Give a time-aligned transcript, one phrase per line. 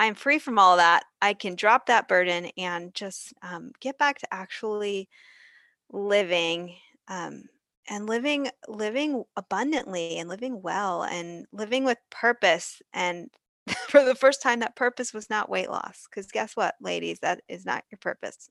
[0.00, 4.18] I'm free from all that, I can drop that burden and just um, get back
[4.20, 5.10] to actually
[5.92, 6.76] living
[7.08, 7.44] um,
[7.88, 13.30] and living living abundantly and living well and living with purpose and
[13.88, 17.42] for the first time that purpose was not weight loss because guess what ladies that
[17.48, 18.48] is not your purpose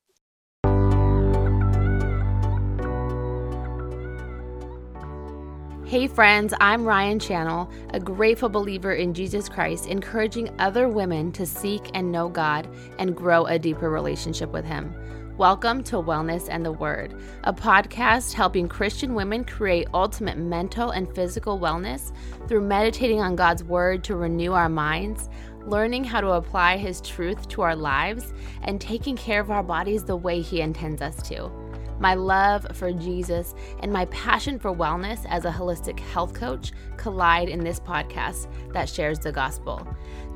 [5.90, 11.48] Hey, friends, I'm Ryan Channel, a grateful believer in Jesus Christ, encouraging other women to
[11.48, 12.70] seek and know God
[13.00, 14.94] and grow a deeper relationship with Him.
[15.36, 21.11] Welcome to Wellness and the Word, a podcast helping Christian women create ultimate mental and
[21.16, 22.11] physical wellness
[22.47, 25.28] through meditating on God's Word to renew our minds,
[25.66, 30.04] learning how to apply His truth to our lives, and taking care of our bodies
[30.04, 31.52] the way He intends us to.
[32.00, 37.50] My love for Jesus and my passion for wellness as a holistic health coach collide
[37.50, 39.86] in this podcast that shares the gospel.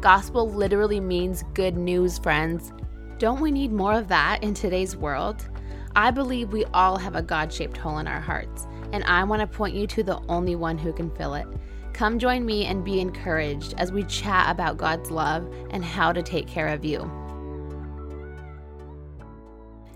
[0.01, 2.73] Gospel literally means good news, friends.
[3.17, 5.47] Don't we need more of that in today's world?
[5.95, 9.39] I believe we all have a God shaped hole in our hearts, and I want
[9.39, 11.47] to point you to the only one who can fill it.
[11.93, 16.23] Come join me and be encouraged as we chat about God's love and how to
[16.23, 17.09] take care of you.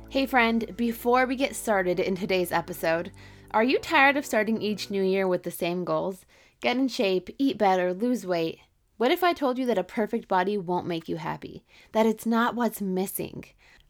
[0.10, 3.12] Hey, friend, before we get started in today's episode,
[3.52, 6.26] are you tired of starting each new year with the same goals?
[6.62, 8.60] Get in shape, eat better, lose weight.
[8.96, 11.66] What if I told you that a perfect body won't make you happy?
[11.92, 13.44] That it's not what's missing?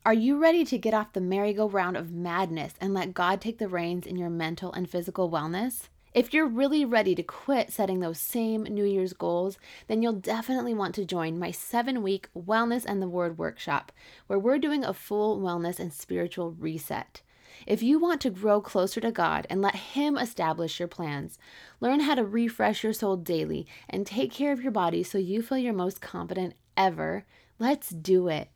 [0.07, 3.67] Are you ready to get off the merry-go-round of madness and let God take the
[3.67, 5.87] reins in your mental and physical wellness?
[6.17, 10.73] If you're really ready to quit setting those same New Year's goals, then you'll definitely
[10.73, 13.91] want to join my seven week Wellness and the Word workshop,
[14.25, 17.21] where we're doing a full wellness and spiritual reset.
[17.67, 21.37] If you want to grow closer to God and let Him establish your plans,
[21.79, 25.43] learn how to refresh your soul daily and take care of your body so you
[25.43, 27.25] feel your most confident ever,
[27.59, 28.49] let's do it.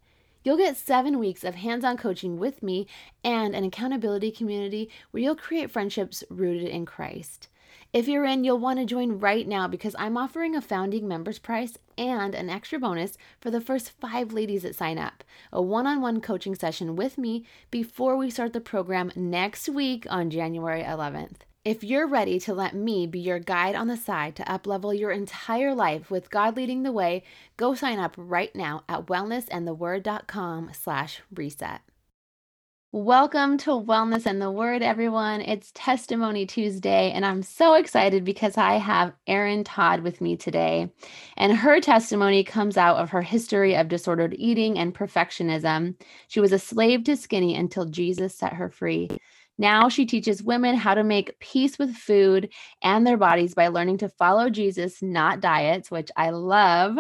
[0.44, 2.88] You'll get seven weeks of hands on coaching with me
[3.24, 7.48] and an accountability community where you'll create friendships rooted in Christ.
[7.94, 11.40] If you're in, you'll want to join right now because I'm offering a founding members
[11.40, 15.86] price and an extra bonus for the first five ladies that sign up a one
[15.86, 20.84] on one coaching session with me before we start the program next week on January
[20.84, 21.51] 11th.
[21.64, 25.12] If you're ready to let me be your guide on the side to uplevel your
[25.12, 27.22] entire life with God leading the way,
[27.56, 31.82] go sign up right now at wellnessandtheword.com slash reset.
[32.94, 35.40] Welcome to Wellness and the Word, everyone.
[35.40, 40.92] It's Testimony Tuesday, and I'm so excited because I have Erin Todd with me today.
[41.38, 45.96] And her testimony comes out of her history of disordered eating and perfectionism.
[46.28, 49.10] She was a slave to skinny until Jesus set her free.
[49.58, 52.50] Now she teaches women how to make peace with food
[52.82, 56.98] and their bodies by learning to follow Jesus, not diets, which I love.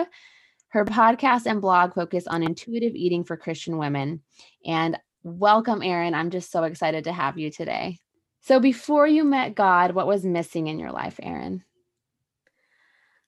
[0.70, 4.22] Her podcast and blog focus on intuitive eating for Christian women.
[4.66, 6.16] And Welcome, Erin.
[6.16, 8.00] I'm just so excited to have you today.
[8.42, 11.64] So, before you met God, what was missing in your life, Erin?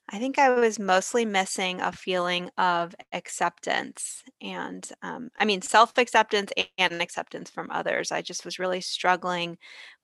[0.10, 5.98] I think I was mostly missing a feeling of acceptance and, um, I mean, self
[5.98, 8.12] acceptance and acceptance from others.
[8.12, 9.58] I just was really struggling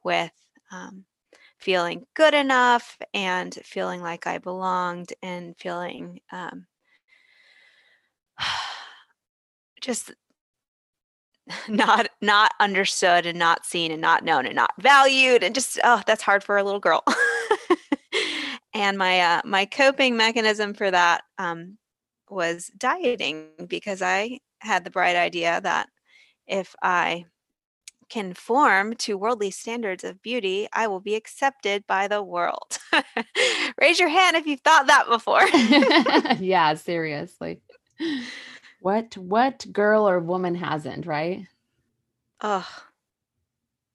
[0.04, 0.32] with
[0.72, 1.06] um,
[1.60, 6.66] feeling good enough and feeling like I belonged and feeling um,
[9.82, 10.14] just
[11.68, 16.02] not not understood and not seen and not known and not valued and just oh
[16.06, 17.04] that's hard for a little girl
[18.74, 21.78] and my uh, my coping mechanism for that um,
[22.30, 25.88] was dieting because i had the bright idea that
[26.48, 27.26] if i
[28.10, 32.80] conform to worldly standards of beauty i will be accepted by the world
[33.82, 35.48] raise your hand if you've thought that before
[36.44, 37.62] yeah seriously
[38.80, 41.46] what what girl or woman hasn't, right?
[42.42, 42.66] Ugh.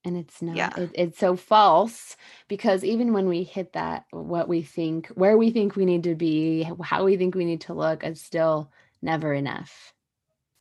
[0.05, 0.71] And it's not yeah.
[0.77, 2.17] it, it's so false
[2.49, 6.15] because even when we hit that what we think where we think we need to
[6.15, 8.71] be, how we think we need to look is still
[9.01, 9.95] never enough.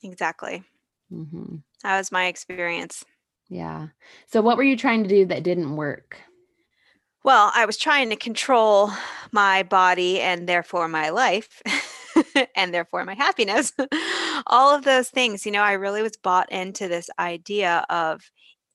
[0.02, 0.64] Exactly.
[1.12, 1.58] Mm-hmm.
[1.84, 3.04] That was my experience.
[3.50, 3.88] Yeah.
[4.28, 6.18] So what were you trying to do that didn't work?
[7.24, 8.92] Well, I was trying to control
[9.32, 11.62] my body and therefore my life.
[12.56, 13.74] and therefore my happiness.
[14.48, 18.22] All of those things, you know, I really was bought into this idea of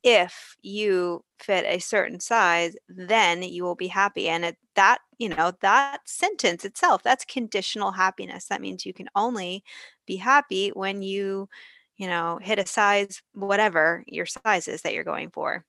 [0.02, 4.28] if you fit a certain size, then you will be happy.
[4.28, 8.46] And it, that, you know, that sentence itself, that's conditional happiness.
[8.46, 9.64] That means you can only
[10.06, 11.48] be happy when you,
[11.96, 15.64] you know, hit a size, whatever your size is that you're going for.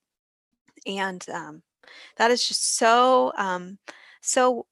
[0.86, 1.64] And um,
[2.18, 3.80] that is just so, um,
[4.22, 4.68] so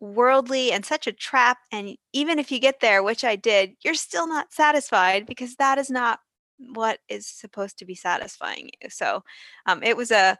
[0.00, 1.58] worldly and such a trap.
[1.70, 5.78] And even if you get there, which I did, you're still not satisfied because that
[5.78, 6.20] is not
[6.74, 8.90] what is supposed to be satisfying you.
[8.90, 9.22] So
[9.66, 10.36] um, it was a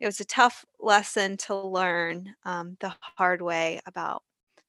[0.00, 4.22] it was a tough lesson to learn um, the hard way about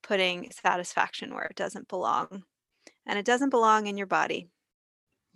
[0.03, 2.43] putting satisfaction where it doesn't belong,
[3.05, 4.49] and it doesn't belong in your body.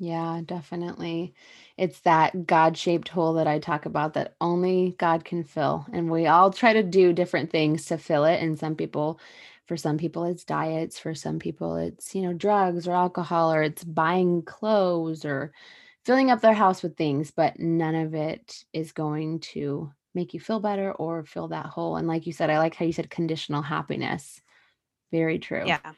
[0.01, 1.33] Yeah, definitely.
[1.75, 5.85] It's that God shaped hole that I talk about that only God can fill.
[5.91, 8.41] And we all try to do different things to fill it.
[8.41, 9.19] And some people,
[9.69, 10.97] for some people, it's diets.
[10.97, 15.53] For some people, it's, you know, drugs or alcohol or it's buying clothes or
[16.03, 17.29] filling up their house with things.
[17.29, 21.97] But none of it is going to make you feel better or fill that hole.
[21.97, 24.41] And like you said, I like how you said conditional happiness.
[25.11, 25.65] Very true.
[25.67, 25.91] Yeah.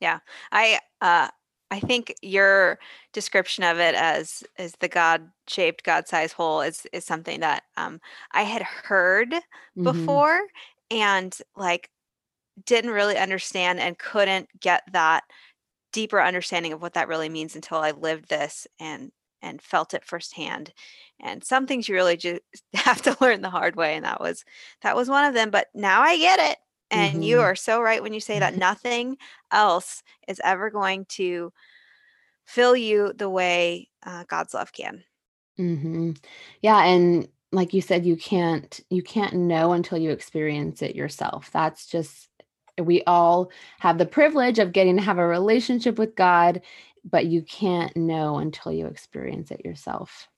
[0.00, 0.18] Yeah.
[0.50, 1.28] I, uh,
[1.70, 2.80] I think your
[3.12, 7.62] description of it as as the God shaped, God sized hole is is something that
[7.76, 8.00] um,
[8.32, 9.84] I had heard mm-hmm.
[9.84, 10.40] before
[10.90, 11.90] and like
[12.66, 15.24] didn't really understand and couldn't get that
[15.92, 19.12] deeper understanding of what that really means until I lived this and
[19.42, 20.72] and felt it firsthand.
[21.20, 22.40] And some things you really just
[22.74, 24.44] have to learn the hard way, and that was
[24.82, 25.50] that was one of them.
[25.50, 26.58] But now I get it.
[26.90, 27.22] And mm-hmm.
[27.22, 29.16] you are so right when you say that nothing
[29.50, 31.52] else is ever going to
[32.46, 35.02] fill you the way uh, God's love can.
[35.58, 36.12] Mm-hmm.
[36.60, 41.50] Yeah, and like you said, you can't you can't know until you experience it yourself.
[41.52, 42.28] That's just
[42.82, 46.62] we all have the privilege of getting to have a relationship with God,
[47.04, 50.28] but you can't know until you experience it yourself.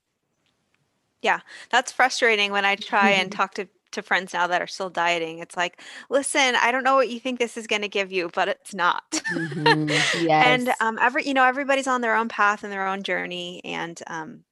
[1.21, 1.39] Yeah,
[1.71, 5.39] that's frustrating when I try and talk to to friends now that are still dieting.
[5.39, 8.29] It's like, listen, I don't know what you think this is going to give you,
[8.33, 9.09] but it's not.
[9.33, 9.87] Mm-hmm.
[10.21, 10.45] Yes.
[10.45, 13.99] and um, every you know everybody's on their own path and their own journey, and
[14.07, 14.43] um,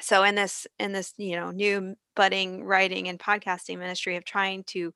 [0.00, 4.64] so in this in this you know new budding writing and podcasting ministry of trying
[4.64, 4.92] to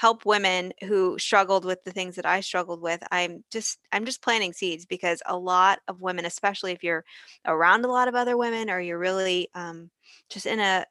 [0.00, 4.22] help women who struggled with the things that I struggled with I'm just I'm just
[4.22, 7.04] planting seeds because a lot of women especially if you're
[7.44, 9.90] around a lot of other women or you're really um,
[10.30, 10.86] just in a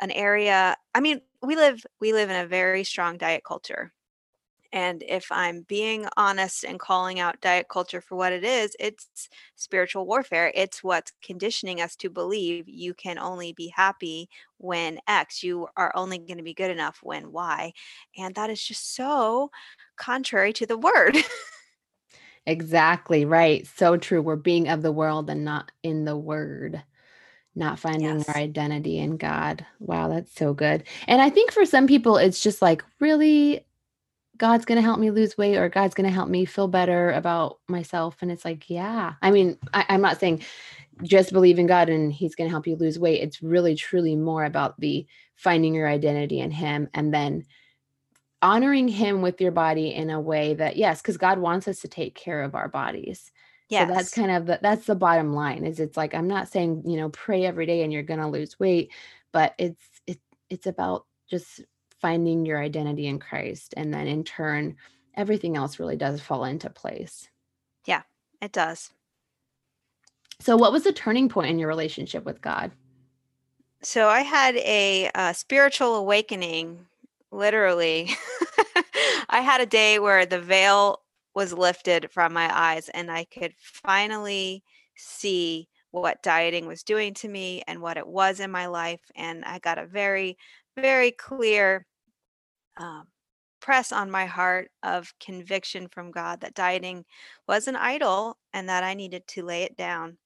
[0.00, 3.92] an area i mean we live we live in a very strong diet culture
[4.72, 9.28] and if i'm being honest and calling out diet culture for what it is it's
[9.54, 14.28] spiritual warfare it's what's conditioning us to believe you can only be happy
[14.58, 17.72] when x you are only going to be good enough when y
[18.16, 19.50] and that is just so
[19.96, 21.16] contrary to the word
[22.46, 26.82] exactly right so true we're being of the world and not in the word
[27.54, 28.28] not finding yes.
[28.28, 29.66] our identity in God.
[29.78, 30.84] Wow, that's so good.
[31.06, 33.66] And I think for some people, it's just like, really,
[34.36, 37.10] God's going to help me lose weight or God's going to help me feel better
[37.10, 38.16] about myself.
[38.20, 39.14] And it's like, yeah.
[39.20, 40.42] I mean, I, I'm not saying
[41.02, 43.22] just believe in God and He's going to help you lose weight.
[43.22, 45.06] It's really, truly more about the
[45.36, 47.44] finding your identity in Him and then
[48.40, 51.88] honoring Him with your body in a way that, yes, because God wants us to
[51.88, 53.30] take care of our bodies.
[53.68, 53.88] Yes.
[53.88, 56.82] So that's kind of the, that's the bottom line is it's like I'm not saying,
[56.86, 58.92] you know, pray every day and you're going to lose weight,
[59.32, 60.20] but it's it,
[60.50, 61.62] it's about just
[62.02, 64.76] finding your identity in Christ and then in turn
[65.14, 67.28] everything else really does fall into place.
[67.86, 68.02] Yeah,
[68.40, 68.90] it does.
[70.40, 72.72] So what was the turning point in your relationship with God?
[73.82, 76.86] So I had a, a spiritual awakening
[77.30, 78.10] literally.
[79.28, 80.98] I had a day where the veil
[81.34, 84.62] was lifted from my eyes and I could finally
[84.96, 89.00] see what dieting was doing to me and what it was in my life.
[89.14, 90.36] And I got a very,
[90.76, 91.86] very clear
[92.76, 93.06] um,
[93.60, 97.04] press on my heart of conviction from God that dieting
[97.46, 100.18] was an idol and that I needed to lay it down.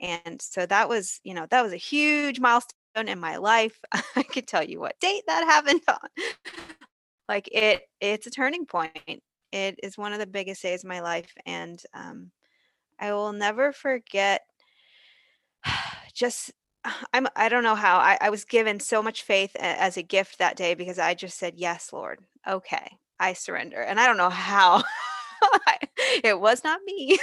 [0.00, 3.78] And so that was, you know, that was a huge milestone in my life.
[4.16, 6.08] I could tell you what date that happened on.
[7.28, 9.22] like it it's a turning point
[9.52, 12.30] it is one of the biggest days of my life, and um,
[12.98, 14.42] I will never forget.
[16.14, 16.52] Just
[17.12, 20.38] I'm I don't know how I, I was given so much faith as a gift
[20.38, 22.20] that day because I just said yes, Lord.
[22.48, 24.82] Okay, I surrender, and I don't know how.
[26.24, 27.18] it was not me.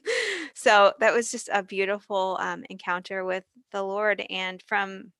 [0.54, 5.12] so that was just a beautiful um, encounter with the Lord, and from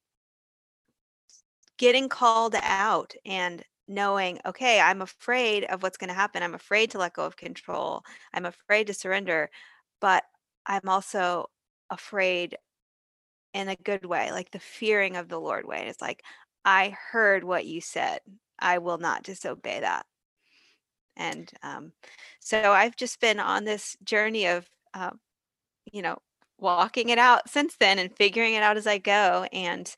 [1.79, 6.43] getting called out and knowing, okay, I'm afraid of what's going to happen.
[6.43, 8.03] I'm afraid to let go of control.
[8.33, 9.51] I'm afraid to surrender,
[10.01, 10.25] but
[10.67, 11.47] I'm also
[11.91, 12.57] afraid
[13.57, 15.87] in a good way, like the fearing of the Lord way.
[15.89, 16.23] It's like,
[16.65, 18.21] I heard what you said.
[18.59, 20.05] I will not disobey that.
[21.17, 21.93] And um,
[22.39, 25.13] so I've just been on this journey of, uh,
[25.91, 26.19] you know,
[26.59, 29.47] walking it out since then and figuring it out as I go.
[29.53, 29.91] And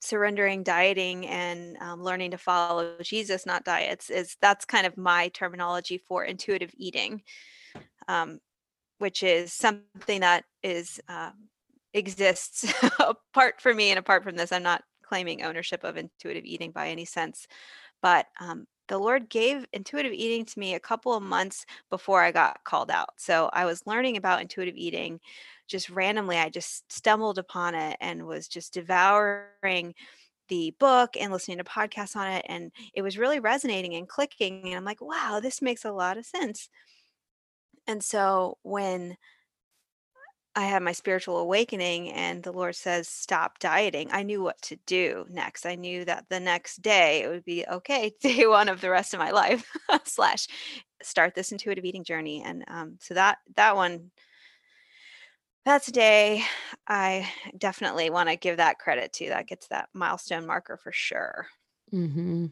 [0.00, 5.28] surrendering dieting and um, learning to follow jesus not diets is that's kind of my
[5.28, 7.22] terminology for intuitive eating
[8.06, 8.38] um,
[8.98, 11.30] which is something that is uh,
[11.94, 16.70] exists apart from me and apart from this i'm not claiming ownership of intuitive eating
[16.70, 17.46] by any sense
[18.02, 22.30] but um, the lord gave intuitive eating to me a couple of months before i
[22.30, 25.20] got called out so i was learning about intuitive eating
[25.68, 29.94] just randomly i just stumbled upon it and was just devouring
[30.48, 34.62] the book and listening to podcasts on it and it was really resonating and clicking
[34.66, 36.68] and i'm like wow this makes a lot of sense.
[37.86, 39.16] And so when
[40.56, 44.76] I had my spiritual awakening and the Lord says, stop dieting, I knew what to
[44.86, 45.66] do next.
[45.66, 49.14] I knew that the next day it would be okay, day one of the rest
[49.14, 49.70] of my life,
[50.04, 50.46] slash
[51.02, 52.42] start this intuitive eating journey.
[52.44, 54.10] And um, so that that one
[55.64, 56.44] that's a day
[56.86, 59.28] I definitely want to give that credit to.
[59.30, 61.46] That gets that milestone marker for sure.
[61.92, 62.46] Mm-hmm.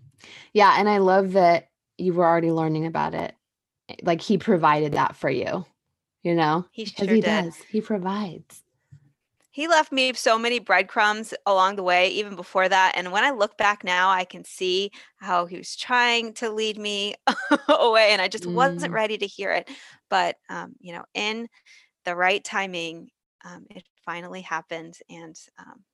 [0.54, 0.74] Yeah.
[0.78, 1.68] And I love that
[1.98, 3.34] you were already learning about it.
[4.02, 5.66] Like he provided that for you
[6.22, 6.66] you know?
[6.70, 7.24] He sure he did.
[7.24, 7.56] does.
[7.68, 8.62] he provides.
[9.50, 13.30] He left me so many breadcrumbs along the way even before that and when i
[13.30, 17.14] look back now i can see how he was trying to lead me
[17.68, 18.54] away and i just mm.
[18.54, 19.70] wasn't ready to hear it.
[20.08, 21.48] But um, you know in
[22.04, 23.10] the right timing
[23.44, 25.84] um, it finally happened and um,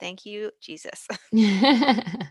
[0.00, 1.06] thank you jesus.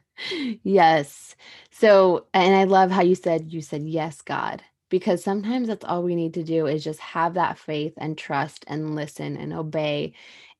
[0.63, 1.35] Yes.
[1.69, 6.03] So and i love how you said you said yes god because sometimes that's all
[6.03, 10.13] we need to do is just have that faith and trust and listen and obey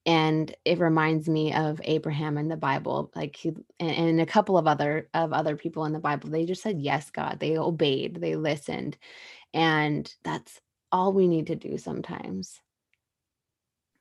[0.06, 4.68] and it reminds me of abraham in the bible like he and, a couple of
[4.68, 8.36] other of other people in the bible they just said yes god they obeyed they
[8.36, 8.98] listened
[9.54, 10.60] and that's
[10.92, 12.62] all we need to do sometimes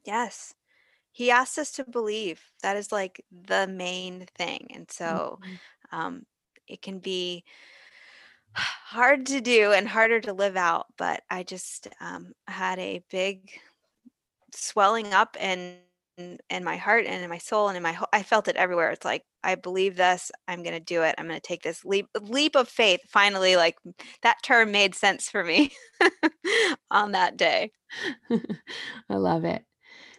[0.04, 0.54] yes
[1.10, 5.98] he asked us to believe that is like the main thing and so mm-hmm.
[5.98, 6.26] um,
[6.68, 7.42] it can be
[8.56, 13.50] hard to do and harder to live out but i just um, had a big
[14.54, 15.76] swelling up in
[16.48, 18.90] in my heart and in my soul and in my i felt it everywhere.
[18.90, 21.84] It's like i believe this i'm going to do it i'm going to take this
[21.84, 23.00] leap leap of faith.
[23.08, 23.76] Finally like
[24.22, 25.72] that term made sense for me
[26.90, 27.70] on that day.
[28.30, 29.62] I love it.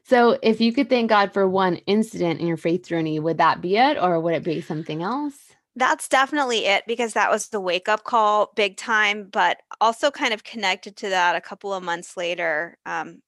[0.03, 3.62] So if you could thank god for one incident in your faith journey would that
[3.62, 5.47] be it or would it be something else
[5.78, 10.34] that's definitely it because that was the wake up call big time but also kind
[10.34, 13.22] of connected to that a couple of months later um,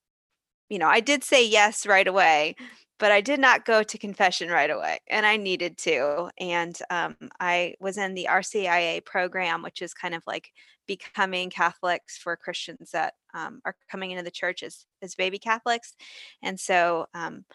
[0.67, 2.55] you know i did say yes right away
[2.97, 7.15] but i did not go to confession right away and i needed to and um,
[7.39, 10.51] i was in the rcia program which is kind of like
[10.87, 15.93] becoming catholics for christians that um, are coming into the church as, as baby catholics
[16.41, 17.45] and so um,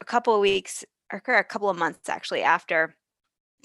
[0.00, 0.82] a couple of weeks
[1.12, 2.96] or a couple of months actually after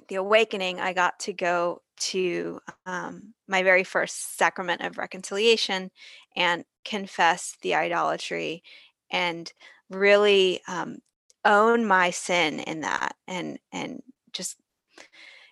[0.08, 5.92] the awakening, I got to go to um, my very first sacrament of reconciliation
[6.36, 8.64] and confess the idolatry
[9.12, 9.52] and
[9.90, 11.00] really um,
[11.46, 14.02] own my sin in that and and
[14.34, 14.58] just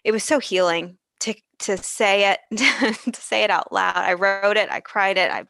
[0.03, 2.39] it was so healing to to say it
[3.13, 3.95] to say it out loud.
[3.95, 5.45] I wrote it i cried it i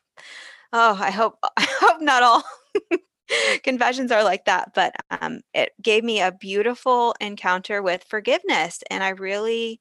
[0.72, 2.44] oh i hope i hope not all
[3.64, 9.04] confessions are like that but um, it gave me a beautiful encounter with forgiveness and
[9.04, 9.80] i really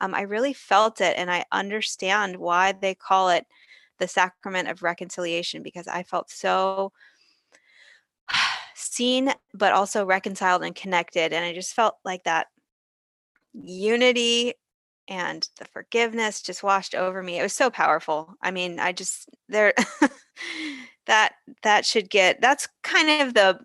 [0.00, 3.44] um, i really felt it and i understand why they call it
[3.98, 6.92] the sacrament of reconciliation because i felt so
[8.74, 12.46] seen but also reconciled and connected and i just felt like that
[13.52, 14.54] unity
[15.08, 19.28] and the forgiveness just washed over me it was so powerful i mean i just
[19.48, 19.72] there
[21.06, 23.58] that that should get that's kind of the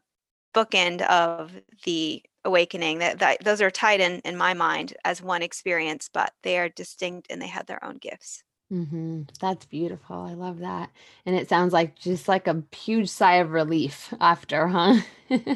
[0.53, 1.51] bookend of
[1.85, 6.33] the awakening that, that those are tied in in my mind as one experience but
[6.43, 9.21] they are distinct and they have their own gifts mm-hmm.
[9.39, 10.89] that's beautiful i love that
[11.25, 14.99] and it sounds like just like a huge sigh of relief after huh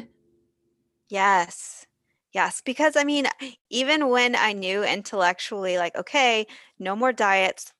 [1.08, 1.85] yes
[2.36, 3.26] yes because i mean
[3.70, 6.46] even when i knew intellectually like okay
[6.78, 7.72] no more diets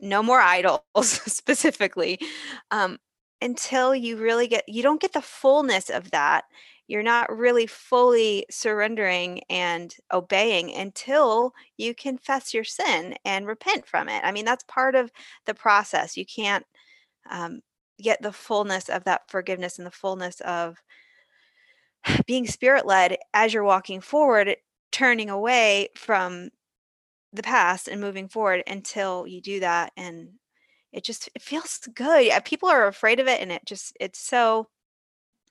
[0.00, 2.18] no more idols specifically
[2.70, 2.98] um,
[3.42, 6.44] until you really get you don't get the fullness of that
[6.86, 14.08] you're not really fully surrendering and obeying until you confess your sin and repent from
[14.08, 14.20] it.
[14.24, 15.10] I mean that's part of
[15.46, 16.64] the process you can't
[17.28, 17.60] um,
[18.00, 20.76] get the fullness of that forgiveness and the fullness of
[22.26, 24.56] being spirit led as you're walking forward
[24.92, 26.50] turning away from
[27.32, 30.28] the past and moving forward until you do that and
[30.92, 32.32] it just it feels good.
[32.44, 34.68] People are afraid of it and it just it's so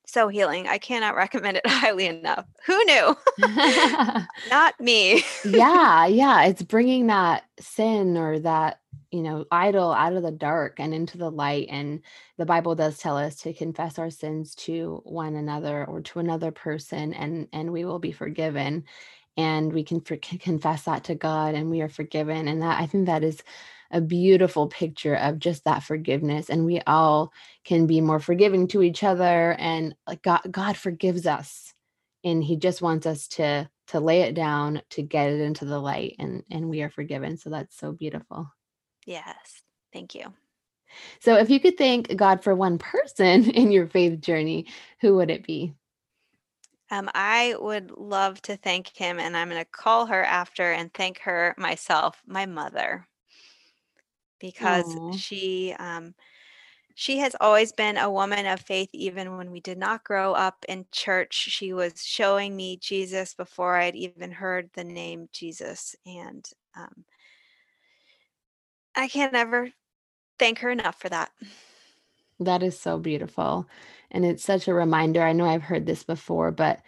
[0.07, 0.67] so healing.
[0.67, 2.45] I cannot recommend it highly enough.
[2.65, 3.15] Who knew?
[4.49, 5.23] Not me.
[5.43, 6.45] yeah, yeah.
[6.45, 8.79] It's bringing that sin or that,
[9.15, 11.67] you know, idol out of the dark and into the light.
[11.71, 12.01] And
[12.37, 16.51] the Bible does tell us to confess our sins to one another or to another
[16.51, 18.85] person, and and we will be forgiven.
[19.37, 22.47] And we can for- confess that to God, and we are forgiven.
[22.49, 23.41] And that I think that is
[23.91, 27.31] a beautiful picture of just that forgiveness and we all
[27.63, 31.73] can be more forgiving to each other and like God God forgives us
[32.23, 35.79] and he just wants us to to lay it down to get it into the
[35.79, 38.49] light and and we are forgiven so that's so beautiful
[39.05, 39.61] yes.
[39.93, 40.33] Thank you.
[41.19, 44.67] So if you could thank God for one person in your faith journey
[45.01, 45.73] who would it be?
[46.91, 50.93] Um, I would love to thank him, and I'm going to call her after and
[50.93, 53.07] thank her myself, my mother.
[54.39, 55.11] Because Aw.
[55.11, 56.13] she um,
[56.93, 60.63] she has always been a woman of faith even when we did not grow up
[60.69, 61.33] in church.
[61.33, 67.05] She was showing me jesus before i had even heard the name jesus and um,
[68.95, 69.69] i can't ever
[70.39, 71.31] thank her enough for that
[72.39, 73.67] That is so beautiful.
[74.11, 75.21] And it's such a reminder.
[75.21, 76.81] I know I've heard this before, but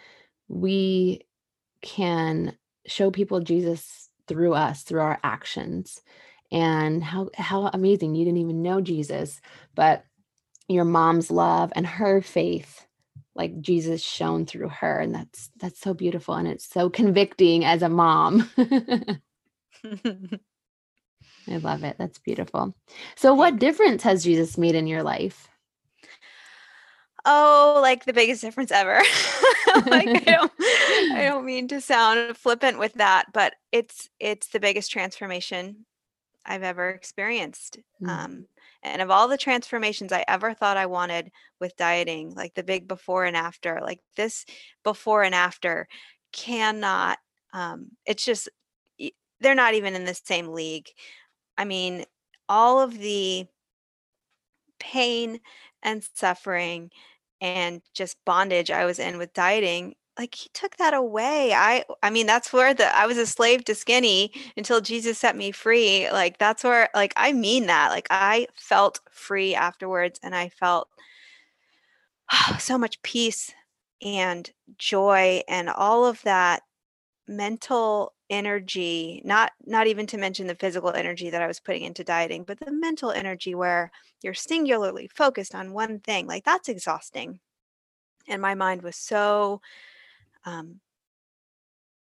[0.48, 1.22] we
[1.82, 6.02] can show people Jesus through us, through our actions.
[6.52, 9.40] And how how amazing you didn't even know Jesus,
[9.74, 10.04] but
[10.68, 12.86] your mom's love and her faith
[13.34, 17.82] like Jesus shone through her and that's that's so beautiful and it's so convicting as
[17.82, 18.50] a mom.
[21.50, 21.96] I love it.
[21.98, 22.74] That's beautiful.
[23.16, 25.48] So what difference has Jesus made in your life?
[27.24, 28.94] oh like the biggest difference ever
[29.86, 30.52] like i don't
[31.12, 35.84] i don't mean to sound flippant with that but it's it's the biggest transformation
[36.48, 37.78] I've ever experienced.
[38.02, 38.08] Mhm.
[38.08, 38.46] Um,
[38.82, 42.88] and of all the transformations I ever thought I wanted with dieting, like the big
[42.88, 44.46] before and after, like this
[44.82, 45.88] before and after
[46.32, 47.18] cannot,
[47.52, 48.48] um, it's just,
[49.40, 50.88] they're not even in the same league.
[51.58, 52.04] I mean,
[52.48, 53.46] all of the
[54.78, 55.40] pain
[55.82, 56.90] and suffering
[57.40, 61.52] and just bondage I was in with dieting, like he took that away.
[61.54, 65.36] I I mean that's where the I was a slave to skinny until Jesus set
[65.36, 66.10] me free.
[66.10, 67.90] Like that's where like I mean that.
[67.90, 70.88] Like I felt free afterwards and I felt
[72.32, 73.52] oh, so much peace
[74.02, 76.62] and joy and all of that
[77.28, 82.04] mental energy not not even to mention the physical energy that i was putting into
[82.04, 83.90] dieting but the mental energy where
[84.22, 87.40] you're singularly focused on one thing like that's exhausting.
[88.28, 89.60] And my mind was so
[90.44, 90.80] um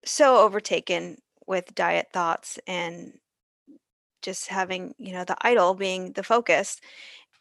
[0.06, 3.13] so overtaken with diet thoughts and
[4.22, 6.80] just having you know the idol being the focus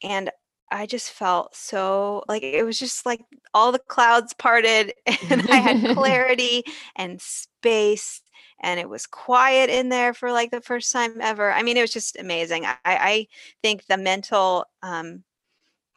[0.03, 0.31] and
[0.71, 3.21] I just felt so like it was just like
[3.55, 4.93] all the clouds parted
[5.31, 6.65] and I had clarity
[6.97, 8.21] and space
[8.61, 11.53] and it was quiet in there for like the first time ever.
[11.53, 12.65] I mean, it was just amazing.
[12.65, 13.27] I, I
[13.63, 15.23] think the mental, um,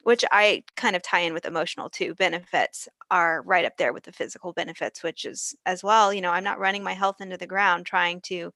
[0.03, 4.03] which I kind of tie in with emotional too, benefits are right up there with
[4.03, 7.37] the physical benefits, which is as well, you know, I'm not running my health into
[7.37, 8.53] the ground trying to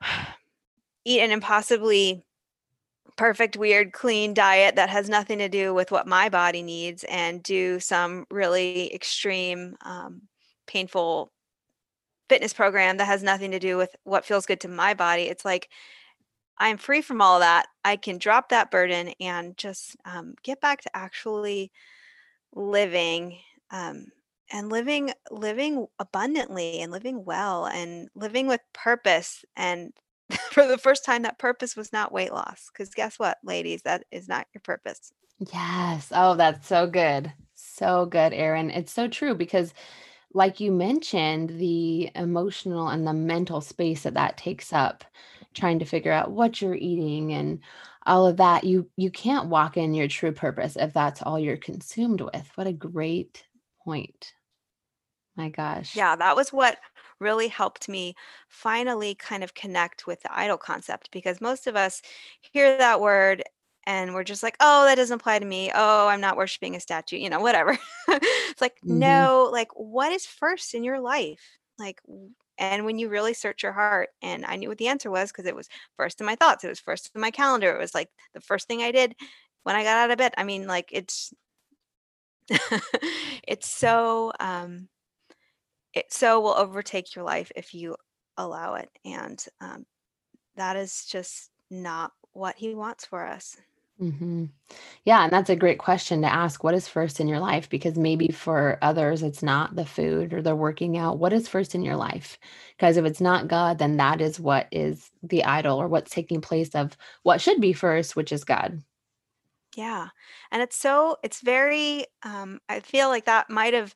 [1.04, 2.24] eat an impossibly
[3.16, 7.42] perfect, weird, clean diet that has nothing to do with what my body needs and
[7.42, 10.22] do some really extreme, um,
[10.66, 11.32] painful
[12.28, 15.22] fitness program that has nothing to do with what feels good to my body.
[15.24, 15.68] It's like
[16.58, 17.66] I'm free from all that.
[17.84, 21.70] I can drop that burden and just um, get back to actually
[22.54, 23.38] living
[23.70, 24.06] um,
[24.50, 29.92] and living living abundantly and living well and living with purpose and
[30.50, 34.04] for the first time that purpose was not weight loss because guess what ladies that
[34.10, 36.12] is not your purpose Yes.
[36.14, 37.32] Oh, that's so good.
[37.54, 38.70] So good, Erin.
[38.70, 39.74] It's so true because,
[40.36, 45.02] like you mentioned, the emotional and the mental space that that takes up,
[45.54, 47.58] trying to figure out what you're eating and
[48.04, 51.56] all of that, you you can't walk in your true purpose if that's all you're
[51.56, 52.50] consumed with.
[52.54, 53.46] What a great
[53.82, 54.34] point.
[55.36, 55.94] My gosh.
[55.94, 56.78] yeah that was what
[57.18, 58.14] really helped me
[58.48, 62.02] finally kind of connect with the idol concept because most of us
[62.40, 63.42] hear that word
[63.86, 65.70] and we're just like oh that doesn't apply to me.
[65.74, 67.78] Oh i'm not worshiping a statue you know whatever.
[68.08, 71.58] It's like hmm no like what is first in your life?
[71.78, 72.00] Like
[72.58, 75.46] and when you really search your heart and i knew what the answer was because
[75.46, 78.08] it was first in my thoughts it was first in my calendar it was like
[78.34, 79.14] the first thing i did
[79.64, 80.32] when i got out of bed.
[80.38, 81.34] I mean like it's
[83.46, 84.88] it's so um
[85.92, 87.96] it so will overtake your life if you
[88.36, 89.86] allow it, and, um,
[90.56, 93.56] that is just not what he wants for us.
[93.98, 94.46] Hmm
[95.04, 96.64] Yeah, and that's a great question to ask.
[96.64, 97.68] What is first in your life?
[97.70, 101.18] Because maybe for others, it's not the food or the working out.
[101.18, 102.38] What is first in your life?
[102.76, 106.40] Because if it's not God, then that is what is the idol or what's taking
[106.42, 108.82] place of what should be first, which is God.
[109.76, 110.08] Yeah.
[110.50, 113.94] And it's so it's very um I feel like that might have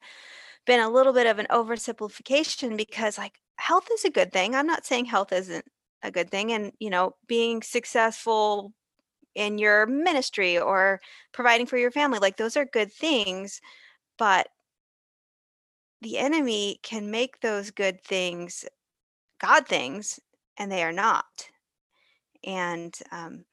[0.67, 4.55] been a little bit of an oversimplification because like health is a good thing.
[4.55, 5.67] I'm not saying health isn't
[6.03, 8.75] a good thing and you know being successful
[9.35, 11.01] in your ministry or
[11.33, 13.61] providing for your family like those are good things
[14.19, 14.49] but
[16.03, 18.65] the enemy can make those good things
[19.41, 20.19] god things
[20.59, 21.49] and they are not
[22.45, 23.45] and um,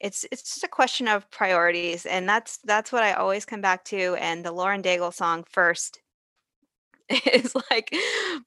[0.00, 3.84] it's it's just a question of priorities and that's that's what i always come back
[3.84, 6.00] to and the lauren daigle song first
[7.32, 7.94] is like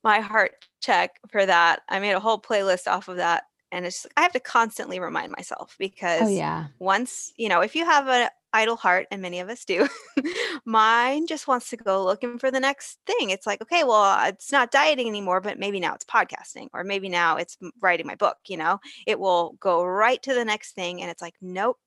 [0.03, 1.81] my heart check for that.
[1.89, 5.31] I made a whole playlist off of that and it's I have to constantly remind
[5.31, 5.75] myself
[6.19, 6.67] Oh, because yeah.
[6.79, 9.87] once, you know, if you have an idol heart and many of us do,
[10.65, 13.29] mine just wants to go looking for the next thing.
[13.29, 16.83] It's like, okay, well, uh, it's not dieting anymore, but maybe now it's podcasting or
[16.83, 18.79] maybe now it's writing my book, you know.
[19.07, 21.77] It will go right to the next thing and it's like, nope,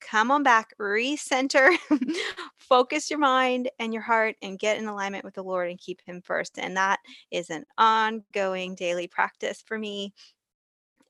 [0.00, 1.74] come on back, recenter,
[2.58, 6.00] focus your mind and your heart, and get in alignment with the Lord and keep
[6.04, 6.58] Him first.
[6.58, 10.12] And that is an ongoing daily practice for me.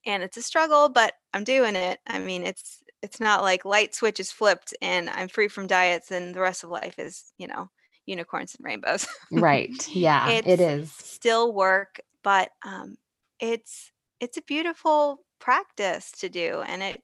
[0.06, 2.00] And it's a struggle, but I'm doing it.
[2.06, 6.10] I mean, it's it's not like light switch is flipped and I'm free from diets
[6.10, 7.68] and the rest of life is, you know,
[8.06, 9.06] unicorns and rainbows.
[9.30, 9.88] Right.
[9.94, 12.96] Yeah, it it's still work, but um,
[13.40, 17.02] it's it's a beautiful practice to do, and it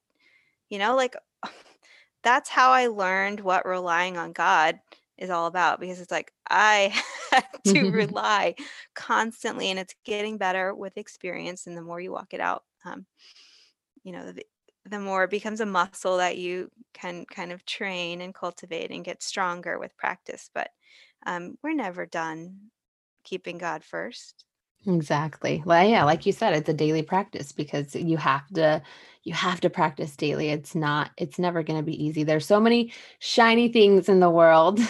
[0.68, 1.16] you know, like
[2.22, 4.78] that's how I learned what relying on God
[5.18, 6.94] is all about because it's like I
[7.32, 8.54] have to rely
[8.94, 13.06] constantly and it's getting better with experience and the more you walk it out um,
[14.02, 14.44] you know the,
[14.86, 19.04] the more it becomes a muscle that you can kind of train and cultivate and
[19.04, 20.70] get stronger with practice but
[21.26, 22.56] um, we're never done
[23.24, 24.44] keeping God first
[24.86, 25.62] Exactly.
[25.66, 28.80] Well, yeah, like you said, it's a daily practice because you have to
[29.24, 30.48] you have to practice daily.
[30.48, 32.22] It's not it's never going to be easy.
[32.22, 34.80] There's so many shiny things in the world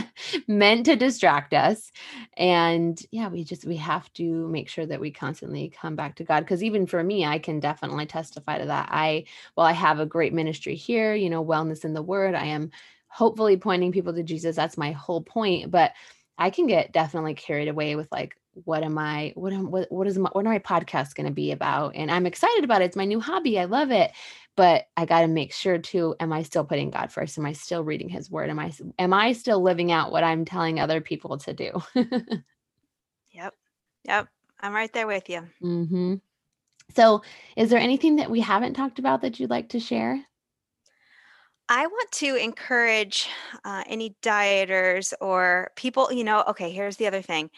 [0.48, 1.90] meant to distract us.
[2.36, 6.24] And yeah, we just we have to make sure that we constantly come back to
[6.24, 8.90] God because even for me, I can definitely testify to that.
[8.92, 9.24] I
[9.56, 12.34] well, I have a great ministry here, you know, wellness in the word.
[12.34, 12.70] I am
[13.08, 14.56] hopefully pointing people to Jesus.
[14.56, 15.92] That's my whole point, but
[16.36, 20.06] I can get definitely carried away with like what am I what am what what
[20.06, 21.94] is my what are my podcasts going to be about?
[21.94, 22.86] And I'm excited about it.
[22.86, 23.58] It's my new hobby.
[23.58, 24.12] I love it.
[24.56, 27.38] But I got to make sure too am I still putting God first?
[27.38, 28.50] Am I still reading his word?
[28.50, 31.82] Am I am I still living out what I'm telling other people to do?
[33.30, 33.54] yep
[34.04, 34.26] yep
[34.60, 36.14] i'm right there with you Mm-hmm.
[36.94, 37.22] So,
[37.56, 40.24] is there anything that we haven't talked about that you'd like to share?
[41.68, 43.28] I want to encourage
[43.64, 47.50] uh, any dieters or people, you know, okay, here's the other thing.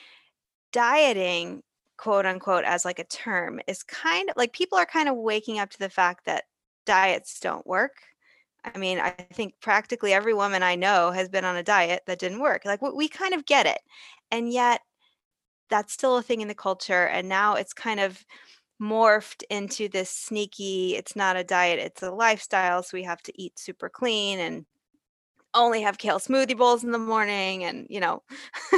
[0.73, 1.63] Dieting,
[1.97, 5.59] quote unquote, as like a term is kind of like people are kind of waking
[5.59, 6.45] up to the fact that
[6.87, 8.03] diets don't work.
[8.65, 12.19] I mean, I think practically every woman I know has been on a diet that
[12.19, 12.65] didn't work.
[12.65, 13.81] Like we we kind of get it.
[14.31, 14.83] And yet
[15.71, 17.07] that's still a thing in the culture.
[17.07, 18.25] And now it's kind of
[18.83, 22.83] morphed into this sneaky, it's not a diet, it's a lifestyle.
[22.83, 24.67] So we have to eat super clean and
[25.55, 27.65] only have kale smoothie bowls in the morning.
[27.65, 28.23] And, you know,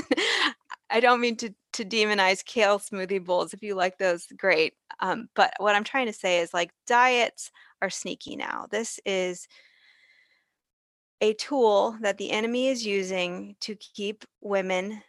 [0.92, 3.54] I don't mean to, to demonize kale smoothie bowls.
[3.54, 4.74] If you like those, great.
[5.00, 7.50] Um, but what I'm trying to say is like diets
[7.80, 8.66] are sneaky now.
[8.70, 9.48] This is
[11.20, 15.02] a tool that the enemy is using to keep women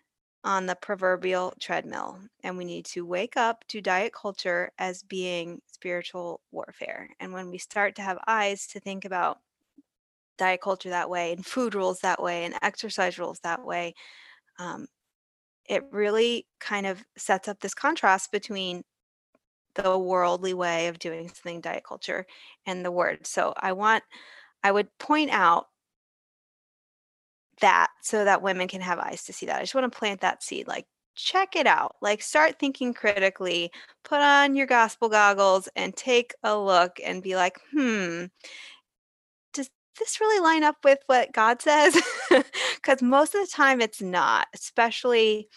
[0.44, 2.20] on the proverbial treadmill.
[2.44, 7.10] And we need to wake up to diet culture as being spiritual warfare.
[7.20, 9.40] And when we start to have eyes to think about
[10.38, 13.94] diet culture that way and food rules that way and exercise rules that way,
[14.60, 14.88] um,
[15.68, 18.84] it really kind of sets up this contrast between
[19.76, 22.26] the worldly way of doing something diet culture
[22.66, 23.26] and the word.
[23.26, 24.04] So I want,
[24.64, 25.68] I would point out
[27.62, 29.58] that so that women can have eyes to see that.
[29.58, 30.68] I just want to plant that seed.
[30.68, 31.96] Like, check it out.
[32.02, 33.72] Like, start thinking critically,
[34.04, 38.26] put on your gospel goggles and take a look and be like, hmm,
[40.00, 41.98] this really line up with what God says?
[42.76, 45.48] Because most of the time it's not, especially,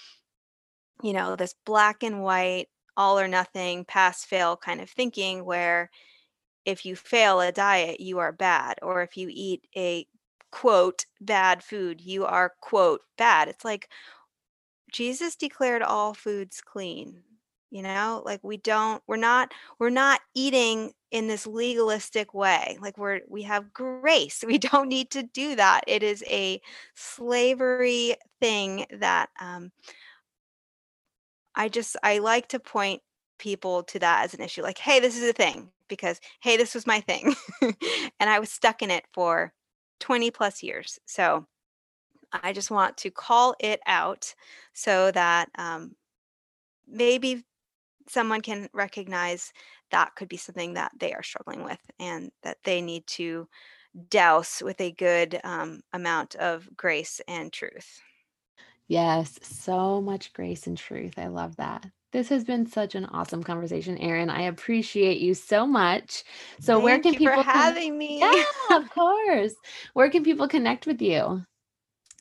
[1.02, 5.90] you know, this black and white, all or nothing, pass fail kind of thinking where
[6.64, 8.78] if you fail a diet, you are bad.
[8.82, 10.06] Or if you eat a
[10.52, 13.48] quote bad food, you are quote bad.
[13.48, 13.88] It's like
[14.92, 17.22] Jesus declared all foods clean.
[17.70, 22.96] You know like we don't we're not we're not eating in this legalistic way like
[22.98, 26.60] we're we have grace we don't need to do that it is a
[26.94, 29.70] slavery thing that um
[31.54, 33.02] i just i like to point
[33.38, 36.74] people to that as an issue like hey this is a thing because hey this
[36.74, 39.52] was my thing and i was stuck in it for
[40.00, 41.46] 20 plus years so
[42.32, 44.34] i just want to call it out
[44.72, 45.94] so that um,
[46.86, 47.44] maybe
[48.08, 49.52] someone can recognize
[49.90, 53.48] that could be something that they are struggling with and that they need to
[54.10, 58.00] douse with a good um, amount of grace and truth.
[58.88, 61.18] Yes, so much grace and truth.
[61.18, 61.86] I love that.
[62.12, 64.30] This has been such an awesome conversation, Erin.
[64.30, 66.22] I appreciate you so much.
[66.60, 68.20] So, Thank where can you people for having con- me?
[68.20, 69.54] Yeah, of course.
[69.94, 71.44] Where can people connect with you?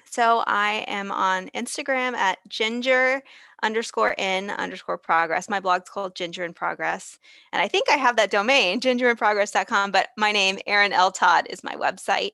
[0.10, 3.21] So I am on Instagram at ginger
[3.65, 5.49] underscore in underscore progress.
[5.49, 7.19] My blog's called Ginger in Progress.
[7.51, 11.12] And I think I have that domain, gingerinprogress.com, but my name, Erin L.
[11.12, 12.32] Todd, is my website.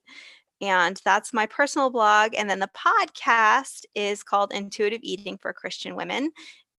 [0.60, 2.36] And that's my personal blog.
[2.36, 6.32] And then the podcast is called Intuitive Eating for Christian Women.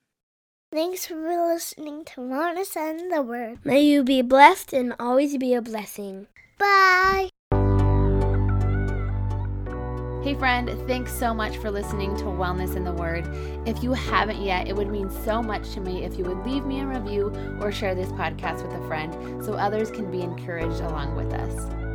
[0.71, 3.61] Thanks for listening to Wellness and the Word.
[3.65, 6.27] May you be blessed and always be a blessing.
[6.59, 7.31] Bye.
[10.23, 13.27] Hey, friend, thanks so much for listening to Wellness in the Word.
[13.67, 16.67] If you haven't yet, it would mean so much to me if you would leave
[16.67, 20.83] me a review or share this podcast with a friend so others can be encouraged
[20.83, 21.90] along with us.